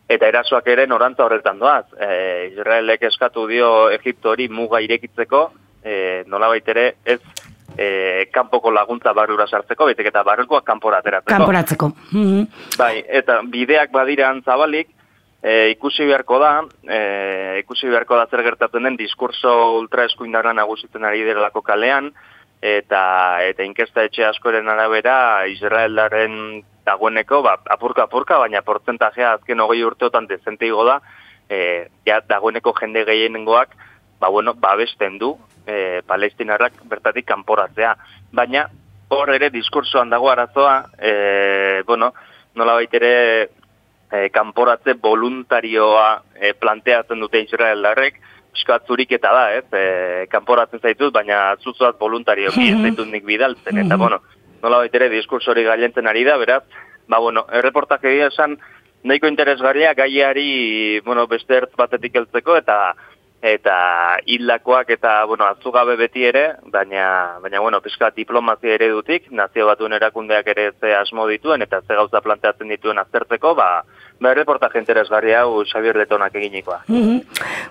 Eta 0.10 0.28
erasoak 0.30 0.68
ere 0.70 0.86
norantza 0.88 1.25
horretan 1.25 1.60
doaz. 1.60 1.86
E, 1.98 2.52
Israelek 2.54 3.04
eskatu 3.10 3.48
dio 3.48 3.90
Egipto 3.90 4.34
hori 4.34 4.50
muga 4.50 4.82
irekitzeko, 4.82 5.50
e, 5.84 6.24
nola 6.28 6.50
baitere 6.50 6.96
ez 7.06 7.20
e, 7.78 8.28
kanpoko 8.34 8.72
laguntza 8.72 9.14
barrura 9.14 9.48
sartzeko, 9.48 9.90
betek 9.92 10.10
eta 10.12 10.24
barrukoak 10.25 10.66
kanporateratzeko. 10.66 11.38
Kanporatzeko. 11.38 11.92
Mm 12.12 12.44
Bai, 12.78 13.04
eta 13.22 13.40
bideak 13.52 13.92
badira 13.94 14.30
antzabalik, 14.30 14.90
e, 15.46 15.70
ikusi 15.75 16.08
beharko 16.10 16.40
da, 16.42 16.54
e, 16.90 17.60
ikusi 17.62 17.90
beharko 17.92 18.18
da 18.18 18.25
zer 18.32 18.42
gertatzen 18.48 18.88
den 18.88 18.98
diskurso 18.98 19.52
ultra 19.78 20.08
eskuindarra 20.10 20.56
nagusitzen 20.58 21.06
ari 21.06 21.22
delako 21.28 21.62
kalean, 21.62 22.10
eta 22.66 23.02
eta 23.46 23.66
inkesta 23.68 24.08
etxe 24.08 24.25
askoren 24.25 24.70
arabera 24.72 25.46
Israeldaren 25.52 26.64
dagoeneko, 26.86 27.44
ba, 27.46 27.60
apurka 27.75 28.08
apurka, 28.08 28.40
baina 28.42 28.64
portzentajea 28.66 29.36
azken 29.38 29.62
hogei 29.62 29.84
urteotan 29.86 30.25
dezente 30.28 30.70
da, 30.90 31.00
e, 31.50 31.90
ja, 32.06 32.22
dagoeneko 32.25 32.74
jende 32.80 33.06
gehienengoak, 33.06 33.75
ba, 34.20 34.30
bueno, 34.30 34.56
babesten 34.56 35.20
du, 35.20 35.36
e, 35.68 36.02
palestinarrak 36.08 36.82
bertatik 36.90 37.25
kanporatzea. 37.25 37.96
Baina, 38.34 38.66
hor 39.10 39.30
ere 39.30 39.52
diskursoan 39.52 40.10
dago 40.10 40.32
arazoa, 40.32 40.86
e, 40.98 41.84
bueno, 41.86 42.14
nola 42.56 42.74
baitere 42.74 43.50
e, 44.15 44.29
kanporatze 44.34 44.95
voluntarioa 45.01 46.24
e, 46.39 46.53
planteatzen 46.53 47.19
dute 47.19 47.41
Israeldarrek, 47.43 48.22
piskat 48.55 48.88
eta 49.10 49.34
da, 49.34 49.45
ez, 49.53 49.65
e, 49.74 50.27
kanporatzen 50.31 50.79
zaitut, 50.79 51.13
baina 51.13 51.55
zuzuat 51.62 52.00
voluntario 52.00 52.51
mm 52.51 52.81
zaitut 52.84 53.07
nik 53.12 53.25
bidaltzen, 53.25 53.77
eta, 53.86 53.98
bueno, 53.98 54.22
nola 54.63 54.77
baitere 54.77 55.10
diskursori 55.10 55.63
gailentzen 55.63 56.07
ari 56.07 56.24
da, 56.24 56.38
beraz, 56.38 56.63
ba, 57.07 57.19
bueno, 57.19 57.45
erreportak 57.51 58.03
egia 58.05 58.31
esan, 58.31 58.57
nahiko 59.03 59.27
interesgarria 59.27 59.93
gaiari, 59.93 61.00
bueno, 61.05 61.27
beste 61.27 61.60
ertz 61.62 61.75
batetik 61.77 62.15
heltzeko, 62.15 62.55
eta 62.57 62.95
eta 63.46 64.18
hildakoak 64.25 64.90
eta 64.96 65.25
bueno, 65.30 65.46
azugabe 65.46 65.96
beti 66.00 66.24
ere, 66.25 66.46
baina 66.74 67.38
baina 67.44 67.62
bueno, 67.62 67.82
pizka 67.82 68.10
diplomazia 68.16 68.74
eredutik, 68.74 69.30
nazio 69.32 69.68
batuen 69.70 69.94
erakundeak 69.94 70.48
ere 70.56 70.72
ze 70.80 70.96
asmo 70.96 71.28
dituen 71.30 71.62
eta 71.62 71.82
ze 71.82 71.94
gauza 71.94 72.22
planteatzen 72.22 72.74
dituen 72.74 72.98
aztertzeko, 72.98 73.54
ba 73.56 73.84
ba 74.20 74.34
reportaje 74.34 74.80
interesgarria 74.80 75.42
hau 75.42 75.64
Xavier 75.66 75.96
Letonak 75.96 76.36
eginikoa. 76.36 76.84
Mm 76.88 77.22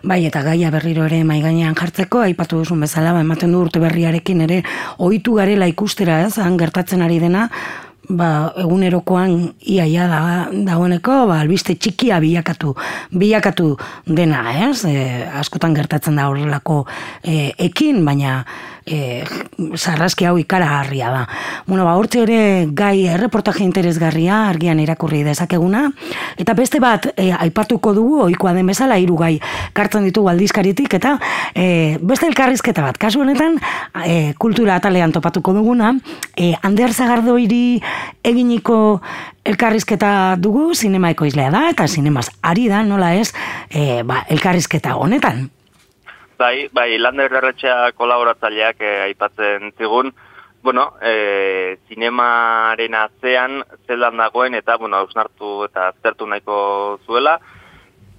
Bai, 0.04 0.26
eta 0.26 0.42
gaia 0.44 0.70
berriro 0.70 1.06
ere 1.08 1.22
mai 1.24 1.40
gainean 1.40 1.74
jartzeko, 1.74 2.20
aipatu 2.20 2.58
duzun 2.60 2.82
bezala, 2.84 3.14
ba 3.16 3.22
ematen 3.24 3.52
du 3.52 3.62
urte 3.64 3.80
berriarekin 3.80 4.42
ere 4.44 4.62
ohitu 4.98 5.38
garela 5.38 5.66
ikustera, 5.66 6.20
ez? 6.26 6.36
Han 6.38 6.58
gertatzen 6.60 7.02
ari 7.02 7.18
dena, 7.22 7.48
ba, 8.08 8.52
egunerokoan 8.60 9.54
iaia 9.60 10.06
da, 10.10 10.20
dagoeneko, 10.52 11.24
ba, 11.30 11.40
albiste 11.44 11.76
txikia 11.76 12.20
bilakatu, 12.22 12.74
bilakatu 13.14 13.74
dena, 14.06 14.44
ez? 14.68 14.84
E, 14.88 15.24
askotan 15.40 15.74
gertatzen 15.76 16.20
da 16.20 16.28
horrelako 16.30 16.84
e, 17.22 17.52
ekin, 17.68 18.04
baina 18.04 18.42
e, 18.86 19.24
sarraski 19.76 20.26
hau 20.28 20.36
ikaragarria 20.38 21.10
da. 21.10 21.22
Bueno, 21.66 21.84
ba, 21.88 21.96
urte 22.00 22.22
ere 22.24 22.66
gai 22.76 23.06
erreportaje 23.14 23.64
interesgarria 23.64 24.44
argian 24.48 24.80
irakurri 24.82 25.22
dezakeguna, 25.26 25.86
eta 26.40 26.54
beste 26.56 26.80
bat 26.84 27.08
e, 27.16 27.30
aipatuko 27.32 27.94
dugu, 27.96 28.20
oikoa 28.28 28.54
den 28.56 28.68
bezala, 28.70 28.98
hiru 29.00 29.16
gai 29.20 29.34
kartzen 29.76 30.04
ditugu 30.08 30.30
aldizkaritik, 30.32 30.98
eta 31.00 31.16
e, 31.54 31.96
beste 32.02 32.28
elkarrizketa 32.28 32.84
bat, 32.84 33.00
kasu 33.00 33.24
honetan, 33.24 33.58
e, 34.04 34.34
kultura 34.38 34.76
atalean 34.76 35.14
topatuko 35.14 35.56
duguna, 35.56 35.94
e, 36.36 36.52
Ander 36.62 36.92
Zagardoiri 36.92 37.80
eginiko 38.24 39.00
elkarrizketa 39.44 40.36
dugu, 40.38 40.72
sinema 40.74 41.10
ekoizlea 41.14 41.50
da, 41.50 41.68
eta 41.70 41.88
sinemaz 41.88 42.28
ari 42.42 42.68
da, 42.68 42.82
nola 42.82 43.14
ez, 43.14 43.32
e, 43.70 44.02
ba, 44.02 44.22
elkarrizketa 44.30 44.96
honetan. 44.96 45.48
Bai, 46.38 46.68
bai, 46.74 46.96
lander 46.98 47.32
erretxea 47.32 47.92
kolaboratzaileak 47.94 48.80
eh, 48.82 48.94
aipatzen 49.08 49.70
zigun, 49.78 50.10
bueno, 50.64 50.94
eh, 51.02 51.76
zinemaren 51.88 52.94
atzean 52.96 53.60
zelan 53.86 54.16
dagoen 54.16 54.56
eta, 54.58 54.78
bueno, 54.80 54.96
ausnartu 55.04 55.66
eta 55.66 55.90
aztertu 55.92 56.26
nahiko 56.26 56.56
zuela, 57.06 57.38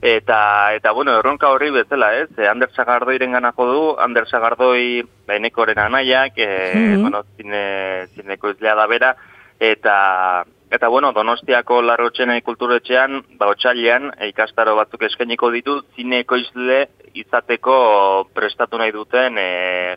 eta, 0.02 0.74
eta 0.78 0.92
bueno, 0.94 1.18
erronka 1.20 1.50
horri 1.50 1.72
bezala, 1.74 2.14
ez, 2.22 2.30
eh, 2.38 2.48
Ander 2.48 2.70
Sagardoiren 2.76 3.34
ganako 3.34 3.66
du, 3.72 3.80
Ander 4.00 4.30
Sagardoi 4.30 5.02
benekoren 5.28 5.82
anaiak, 5.82 6.38
eh, 6.38 6.74
mm 6.76 7.02
bueno, 7.02 7.24
zine, 7.36 7.64
zineko 8.16 8.54
izlea 8.54 8.76
da 8.76 8.86
bera, 8.88 9.16
eta, 9.60 10.46
Eta 10.76 10.88
bueno, 10.88 11.12
Donostiako 11.14 11.78
Larrotxenei 11.86 12.42
kulturetxean, 12.42 13.22
ba 13.40 13.48
otsailean 13.54 14.10
ikastaro 14.28 14.74
batzuk 14.76 15.06
eskainiko 15.08 15.52
ditu 15.54 15.78
zine 15.96 16.24
ekoizle 16.24 16.80
izateko 17.16 17.76
prestatu 18.36 18.80
nahi 18.82 18.92
duten 18.92 19.38
e, 19.40 19.46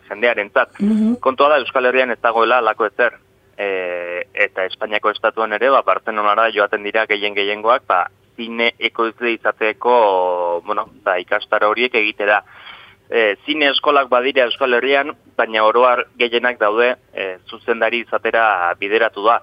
jendearentzat. 0.07 0.77
Mm 0.79 1.17
Kontua 1.19 1.49
da 1.49 1.57
Euskal 1.63 1.89
Herrian 1.89 2.13
ez 2.13 2.19
dagoela 2.21 2.61
lako 2.61 2.87
ezer. 2.87 3.17
E, 3.59 3.67
eta 4.45 4.63
Espainiako 4.69 5.11
estatuan 5.11 5.51
ere, 5.57 5.71
ba 5.73 5.81
Barcelonara 5.83 6.47
joaten 6.55 6.85
dira 6.85 7.03
gehien 7.09 7.35
gehiengoak, 7.35 7.83
ba 7.89 8.05
zine 8.37 8.71
ekoizle 8.79 9.33
izateko, 9.33 10.61
bueno, 10.65 10.87
ba 11.03 11.17
ikastaro 11.19 11.73
horiek 11.73 11.97
egitera. 11.99 12.43
E, 13.09 13.35
zine 13.43 13.73
eskolak 13.73 14.07
badira 14.07 14.45
Euskal 14.47 14.77
Herrian, 14.77 15.11
baina 15.35 15.65
oroar 15.65 16.05
gehienak 16.15 16.59
daude 16.61 16.93
e, 17.11 17.31
zuzendari 17.49 18.05
izatera 18.05 18.75
bideratu 18.79 19.25
da 19.25 19.41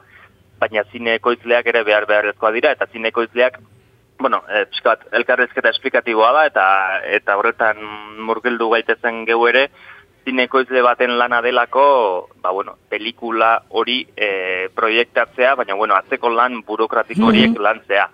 baina 0.60 0.84
zinekoizleak 0.92 1.66
ere 1.72 1.82
behar 1.84 2.06
beharrezkoa 2.06 2.52
dira, 2.52 2.72
eta 2.72 2.86
zinekoizleak, 2.92 3.58
bueno, 4.18 4.42
e, 4.48 4.64
elkarrezketa 5.18 5.72
esplikatiboa 5.74 6.32
da, 6.32 6.46
eta 6.50 6.66
eta 7.18 7.36
horretan 7.36 7.82
murgildu 8.28 8.70
gaitezen 8.72 9.24
geu 9.28 9.42
ere, 9.48 9.68
zinekoizle 10.26 10.82
baten 10.82 11.18
lana 11.18 11.40
delako, 11.42 12.30
ba, 12.42 12.50
bueno, 12.50 12.76
pelikula 12.90 13.60
hori 13.68 14.00
e, 14.16 14.68
proiektatzea, 14.74 15.54
baina, 15.54 15.76
bueno, 15.78 15.94
atzeko 15.94 16.32
lan 16.34 16.62
burokratiko 16.66 17.28
horiek 17.28 17.50
mm 17.50 17.56
-hmm. 17.56 17.62
lantzea. 17.62 18.08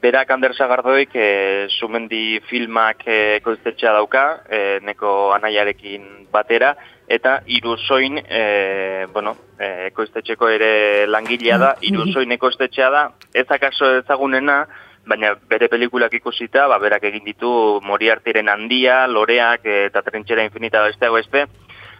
Berak 0.00 0.30
Ander 0.30 0.54
Sagardoik 0.56 1.10
e, 1.14 1.68
sumendi 1.68 2.40
filmak 2.48 3.02
e, 3.06 3.40
koiztetxea 3.44 3.92
dauka, 3.92 4.42
e, 4.48 4.80
neko 4.80 5.32
anaiarekin 5.36 6.26
batera, 6.32 6.74
eta 7.10 7.40
iruzoin, 7.46 8.20
e, 8.22 9.06
bueno, 9.12 9.34
e, 9.58 9.88
ekoiztetxeko 9.88 10.48
ere 10.48 11.08
langilea 11.10 11.58
da, 11.58 11.72
mm-hmm. 11.74 11.90
iruzoin 11.90 12.36
ekoiztetxea 12.36 12.90
da, 12.94 13.02
ez 13.34 13.48
akaso 13.50 13.88
ezagunena, 13.98 14.60
baina 15.10 15.32
bere 15.50 15.66
pelikulak 15.72 16.14
ikusita, 16.20 16.68
ba, 16.70 16.78
berak 16.78 17.08
egin 17.10 17.26
ditu 17.26 17.50
Moriartiren 17.82 18.48
handia, 18.52 19.02
Loreak 19.10 19.66
eta 19.66 20.04
Trentxera 20.06 20.46
Infinita 20.46 20.84
beste 20.86 21.10
beste, 21.10 21.46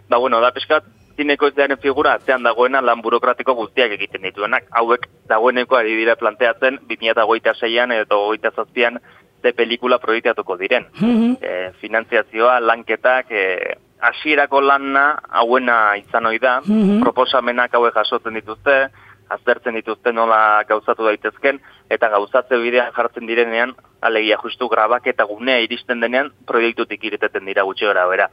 ba, 0.07 0.17
bueno, 0.17 0.39
da 0.39 0.53
peskat, 0.55 0.87
zineko 1.17 1.51
ez 1.51 1.79
figura, 1.81 2.13
atzean 2.13 2.43
dagoena 2.43 2.81
lan 2.81 3.01
burokratiko 3.01 3.53
guztiak 3.53 3.91
egiten 3.91 4.21
dituenak. 4.21 4.63
Hauek 4.71 5.09
dagoeneko 5.27 5.75
ari 5.75 5.95
dira 5.95 6.15
planteatzen, 6.15 6.79
2006an 6.87 7.93
edo 7.99 8.31
2008an, 8.31 9.01
ze 9.41 9.53
pelikula 9.53 9.99
proiektatuko 9.99 10.57
diren. 10.57 10.85
Mm 11.01 11.15
-hmm. 11.17 11.37
e, 11.41 11.71
finantziazioa, 11.81 12.59
lanketak, 12.59 13.31
e, 13.31 13.75
hasierako 14.01 14.61
lana 14.61 15.19
hauena 15.29 15.95
izan 15.97 16.25
ohi 16.25 16.39
da, 16.39 16.59
Mhm. 16.61 17.01
proposamenak 17.01 17.73
hauek 17.73 17.93
jasotzen 17.93 18.33
dituzte, 18.33 18.87
aztertzen 19.29 19.75
dituzte 19.75 20.11
nola 20.11 20.63
gauzatu 20.67 21.05
daitezken, 21.05 21.61
eta 21.89 22.09
gauzatze 22.09 22.57
bidean 22.57 22.91
jartzen 22.91 23.27
direnean, 23.27 23.73
alegia 24.01 24.37
justu 24.43 24.67
grabak 24.67 25.07
eta 25.07 25.23
gunea 25.23 25.59
iristen 25.63 26.01
denean, 26.01 26.31
proiektutik 26.45 27.03
ireteten 27.03 27.45
dira 27.45 27.63
gutxi 27.63 27.85
gara 27.85 28.07
bera. 28.07 28.29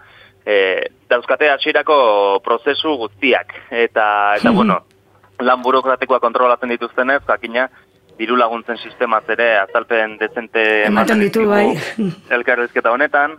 E, 0.46 0.88
dauzkate 1.08 1.50
hasierako 1.50 2.40
prozesu 2.42 2.96
guztiak, 2.96 3.54
eta, 3.70 4.34
eta 4.36 4.50
bueno, 4.50 4.80
lan 5.38 5.62
burokratikoa 5.62 6.18
kontrolatzen 6.20 6.68
dituztenez, 6.70 7.22
jakina, 7.26 7.68
diru 8.18 8.34
laguntzen 8.36 8.76
sistemaz 8.78 9.22
ere 9.28 9.58
azalpen 9.58 10.16
dezente 10.18 10.84
Ematen 10.86 11.20
ditu, 11.20 11.46
bai. 11.46 11.76
elkarrezketa 12.36 12.90
honetan, 12.90 13.38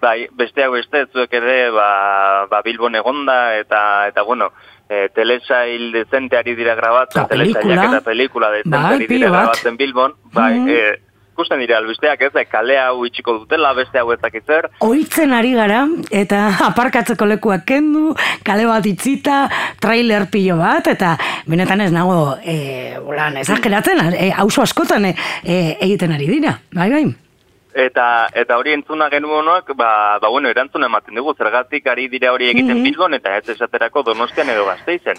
bai, 0.00 0.28
besteak 0.32 0.70
beste, 0.72 1.06
zuek 1.12 1.32
ere, 1.32 1.70
ba, 1.70 2.46
ba 2.50 2.62
Bilbon 2.64 2.94
egonda, 2.96 3.56
eta, 3.58 4.08
eta 4.08 4.22
bueno, 4.22 4.50
e, 4.88 5.08
telesail 5.14 5.92
dezente 5.92 6.36
ari 6.36 6.54
dira 6.56 6.74
grabatzen, 6.74 7.28
telesailak 7.28 7.92
eta 7.92 8.00
pelikula 8.08 8.50
dezente 8.50 8.76
Bai, 8.76 8.94
ari 8.96 9.06
dira 9.06 9.30
bat. 9.30 9.40
grabatzen 9.40 9.76
Bilbon, 9.76 10.14
bai, 10.32 10.52
Mhm. 10.58 10.68
e, 10.68 10.98
ikusten 11.32 11.60
dira 11.62 11.78
albisteak 11.78 12.20
ez, 12.26 12.32
e, 12.36 12.44
kale 12.50 12.78
hau 12.78 13.04
itxiko 13.06 13.32
dutela, 13.38 13.72
beste 13.72 13.98
hau 13.98 14.10
ezak 14.12 14.34
zer, 14.44 14.68
Oitzen 14.80 15.32
ari 15.32 15.52
gara, 15.54 15.86
eta 16.10 16.40
aparkatzeko 16.70 17.24
lekuak 17.26 17.64
kendu, 17.64 18.14
kale 18.44 18.66
bat 18.66 18.84
itzita, 18.86 19.48
trailer 19.80 20.26
pilo 20.30 20.56
bat, 20.58 20.86
eta 20.88 21.16
benetan 21.46 21.80
ez 21.80 21.92
nago, 21.92 22.36
e, 22.44 22.98
bolan, 23.04 23.36
ezageratzen, 23.36 24.12
e, 24.12 24.32
auzo 24.36 24.62
askotan 24.62 25.04
e, 25.06 25.14
e, 25.44 25.76
egiten 25.80 26.12
ari 26.12 26.26
dira, 26.26 26.58
bai, 26.72 26.90
bai. 26.90 27.04
Eta 27.74 28.26
eta 28.34 28.56
hori 28.58 28.72
entzuna 28.72 29.08
genuenok, 29.10 29.74
ba, 29.76 30.18
ba 30.18 30.28
bueno, 30.28 30.48
erantzuna 30.48 30.86
ematen 30.86 31.14
dugu, 31.14 31.34
zergatik 31.38 31.86
ari 31.86 32.08
dira 32.08 32.32
hori 32.32 32.48
egiten 32.50 32.76
Mhm. 32.78 32.82
Bilbon 32.84 33.14
eta 33.14 33.36
ez 33.36 33.48
esaterako 33.48 34.02
Donostian 34.02 34.48
edo 34.50 34.64
Gasteizen. 34.66 35.16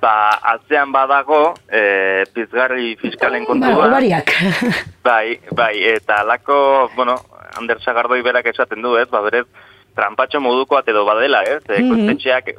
Ba, 0.00 0.38
atzean 0.54 0.92
badago, 0.92 1.54
eh 1.68 2.24
pizgarri 2.34 2.96
fiskalen 2.96 3.44
Ba, 3.44 3.46
kontua. 3.46 3.86
obariak. 3.88 4.30
Bai, 5.04 5.38
bai, 5.52 5.84
eta 5.84 6.20
alako, 6.20 6.90
bueno, 6.96 7.16
Ander 7.58 7.80
Sagardoi 7.80 8.22
berak 8.22 8.46
esaten 8.46 8.82
du, 8.82 8.96
ez? 8.96 9.08
Ba, 9.10 9.20
berez 9.20 9.46
tranpatxo 9.94 10.40
moduko 10.40 10.74
bat 10.74 10.88
edo 10.88 11.04
badela, 11.04 11.42
ez? 11.42 11.62
E, 11.68 11.82
Mhm. 11.82 11.88
Koiztetxeak 11.90 12.50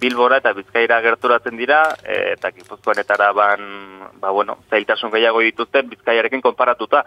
Bilbora 0.00 0.38
eta 0.38 0.52
Bizkaira 0.52 1.00
gerturatzen 1.00 1.56
dira, 1.56 1.94
e, 2.04 2.32
eta 2.32 2.50
Gipuzkoanetara 2.50 3.32
ban, 3.32 3.60
ba, 4.20 4.30
bueno, 4.30 4.58
zailtasun 4.68 5.10
gehiago 5.12 5.40
dituzte 5.40 5.82
Bizkaiarekin 5.82 6.42
konparatuta. 6.42 7.04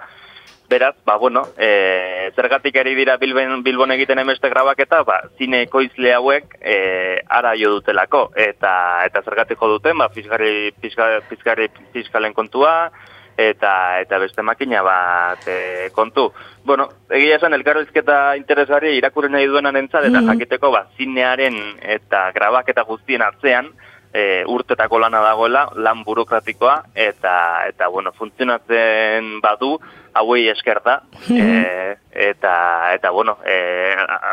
Beraz, 0.68 0.96
ba, 1.06 1.16
bueno, 1.18 1.44
e, 1.58 2.32
zergatik 2.36 2.76
ari 2.78 2.96
dira 2.96 3.18
Bilben, 3.18 3.62
Bilbon 3.64 3.92
egiten 3.92 4.18
emeste 4.20 4.50
grabaketa, 4.50 5.04
ba, 5.04 5.20
zine 5.38 5.62
ekoizle 5.68 6.14
hauek 6.16 6.56
e, 6.60 7.22
ara 7.30 7.54
jo 7.56 7.76
dutelako. 7.76 8.32
Eta, 8.36 9.06
eta 9.06 9.22
zergatik 9.22 9.60
jo 9.62 9.70
duten, 9.76 9.98
ba, 9.98 10.10
fiskari, 10.10 10.72
fiskari, 10.82 11.22
fiskari, 11.30 11.70
fiskalen 11.94 12.34
kontua, 12.34 12.90
eta 13.38 14.00
eta 14.00 14.18
beste 14.18 14.42
makina 14.42 14.82
bat 14.82 15.44
e, 15.48 15.90
kontu. 15.94 16.30
Bueno, 16.64 16.88
egia 17.12 17.36
esan 17.36 17.54
elkarrizketa 17.54 18.36
interesgarri 18.40 18.96
irakurri 18.98 19.30
nahi 19.30 19.46
duenan 19.46 19.76
entzat, 19.76 20.06
eta 20.06 20.22
Mhm. 20.22 20.30
jakiteko 20.32 20.72
ba, 20.72 20.88
zinearen 20.98 21.58
eta 21.82 22.32
grabaketa 22.32 22.84
guztien 22.84 23.22
atzean, 23.22 23.70
e, 24.16 24.44
urtetako 24.48 25.00
lana 25.04 25.20
dagoela, 25.26 25.66
lan 25.76 26.04
burokratikoa, 26.08 26.76
eta, 26.96 27.36
eta 27.68 27.90
bueno, 27.92 28.14
funtzionatzen 28.16 29.42
badu, 29.44 29.76
hauei 30.16 30.48
esker 30.48 30.80
da, 30.86 31.02
e, 31.28 31.98
eta, 32.30 32.54
eta 32.96 33.12
bueno, 33.12 33.38
e, 33.44 33.58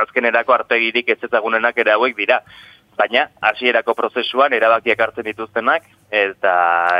azkenerako 0.04 0.54
artegirik 0.54 1.10
ez 1.16 1.18
ezagunenak 1.26 1.82
ere 1.82 1.96
hauek 1.96 2.16
dira. 2.16 2.38
Baina, 2.92 3.24
hasierako 3.40 3.94
prozesuan 3.96 4.52
erabakiak 4.52 5.00
hartzen 5.00 5.24
dituztenak, 5.24 5.86
eta, 6.12 6.54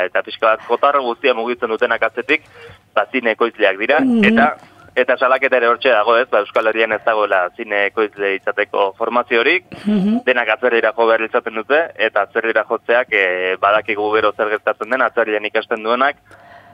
eta 0.08 0.22
pixka 0.24 0.54
bat 0.54 0.62
kotar 0.66 0.98
guztia 1.04 1.34
mugitzen 1.36 1.70
dutenak 1.70 2.02
atzetik, 2.08 2.48
ba, 2.96 3.06
zine 3.12 3.36
ekoizleak 3.36 3.78
dira, 3.78 4.00
Mhm. 4.00 4.24
eta 4.32 4.56
Eta 4.94 5.16
salaketa 5.16 5.56
ere 5.56 5.68
hortxe 5.70 5.88
dago 5.88 6.18
ez, 6.20 6.26
ba, 6.28 6.42
Euskal 6.44 6.66
Herrian 6.68 6.92
ez 6.92 7.00
dagoela 7.04 7.46
zine 7.56 7.86
ekoizle 7.86 8.34
izateko 8.36 8.90
formaziorik, 8.98 9.64
Mhm. 9.86 10.18
denak 10.26 10.48
atzerrira 10.48 10.92
jo 10.92 11.06
behar 11.06 11.22
izaten 11.24 11.54
dute, 11.54 11.78
eta 11.96 12.22
atzerrira 12.26 12.64
jotzeak 12.68 13.08
e, 13.12 13.56
badakigu 13.60 14.12
gero 14.14 14.32
zer 14.36 14.50
gertatzen 14.50 14.90
den, 14.90 15.00
atzerrian 15.00 15.44
ikasten 15.48 15.82
duenak, 15.82 16.16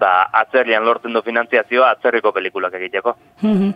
ba, 0.00 0.28
atzerrian 0.40 0.84
lortzen 0.86 1.14
du 1.14 1.22
finantziazioa 1.24 1.92
atzerriko 1.96 2.32
pelikulak 2.32 2.74
egiteko. 2.78 3.14
Mhm. 3.42 3.72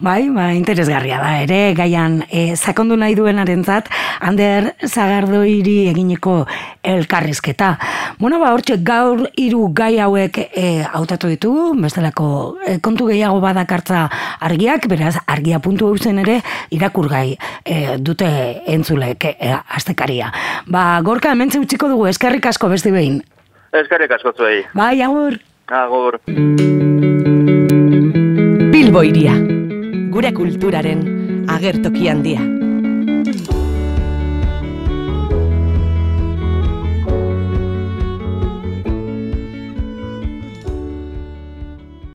Bai, 0.00 0.28
ba, 0.30 0.50
interesgarria 0.52 1.18
da, 1.22 1.30
ere, 1.42 1.74
gaian 1.76 2.20
e, 2.30 2.54
sakondu 2.56 2.96
nahi 2.96 3.14
duenarentzat, 3.16 3.88
Ander 4.20 4.72
Zagardoiri 4.84 5.88
egineko 5.90 6.38
elkarrizketa. 6.86 7.70
Bueno, 8.18 8.40
ba, 8.40 8.52
hortxe 8.54 8.78
gaur 8.86 9.26
hiru 9.36 9.66
gai 9.76 9.96
hauek 10.02 10.38
e, 10.46 10.66
hautatu 10.84 11.30
ditugu, 11.32 11.68
bestelako 11.80 12.28
e, 12.66 12.78
kontu 12.84 13.08
gehiago 13.10 13.40
badakartza 13.44 14.06
argiak, 14.40 14.88
beraz, 14.90 15.16
argia 15.26 15.60
puntu 15.64 15.90
eusen 15.92 16.20
ere, 16.24 16.40
irakurgai 16.76 17.36
e, 17.64 17.96
dute 17.98 18.28
entzulek 18.76 19.30
e, 19.32 19.54
astekaria. 19.78 20.30
Ba, 20.66 20.88
gorka, 21.06 21.32
hementze 21.32 21.60
utziko 21.62 21.90
dugu, 21.92 22.08
eskerrik 22.12 22.52
asko 22.52 22.70
besti 22.72 22.94
behin. 22.94 23.20
Eskerrik 23.76 24.16
asko 24.18 24.32
zuei. 24.36 24.64
Bai, 24.76 25.00
agur! 25.04 25.40
Agur. 25.68 26.20
Bilbo 28.70 29.02
iria. 29.02 29.34
Gure 30.14 30.30
kulturaren 30.32 31.02
agertoki 31.50 32.06
handia. 32.08 32.55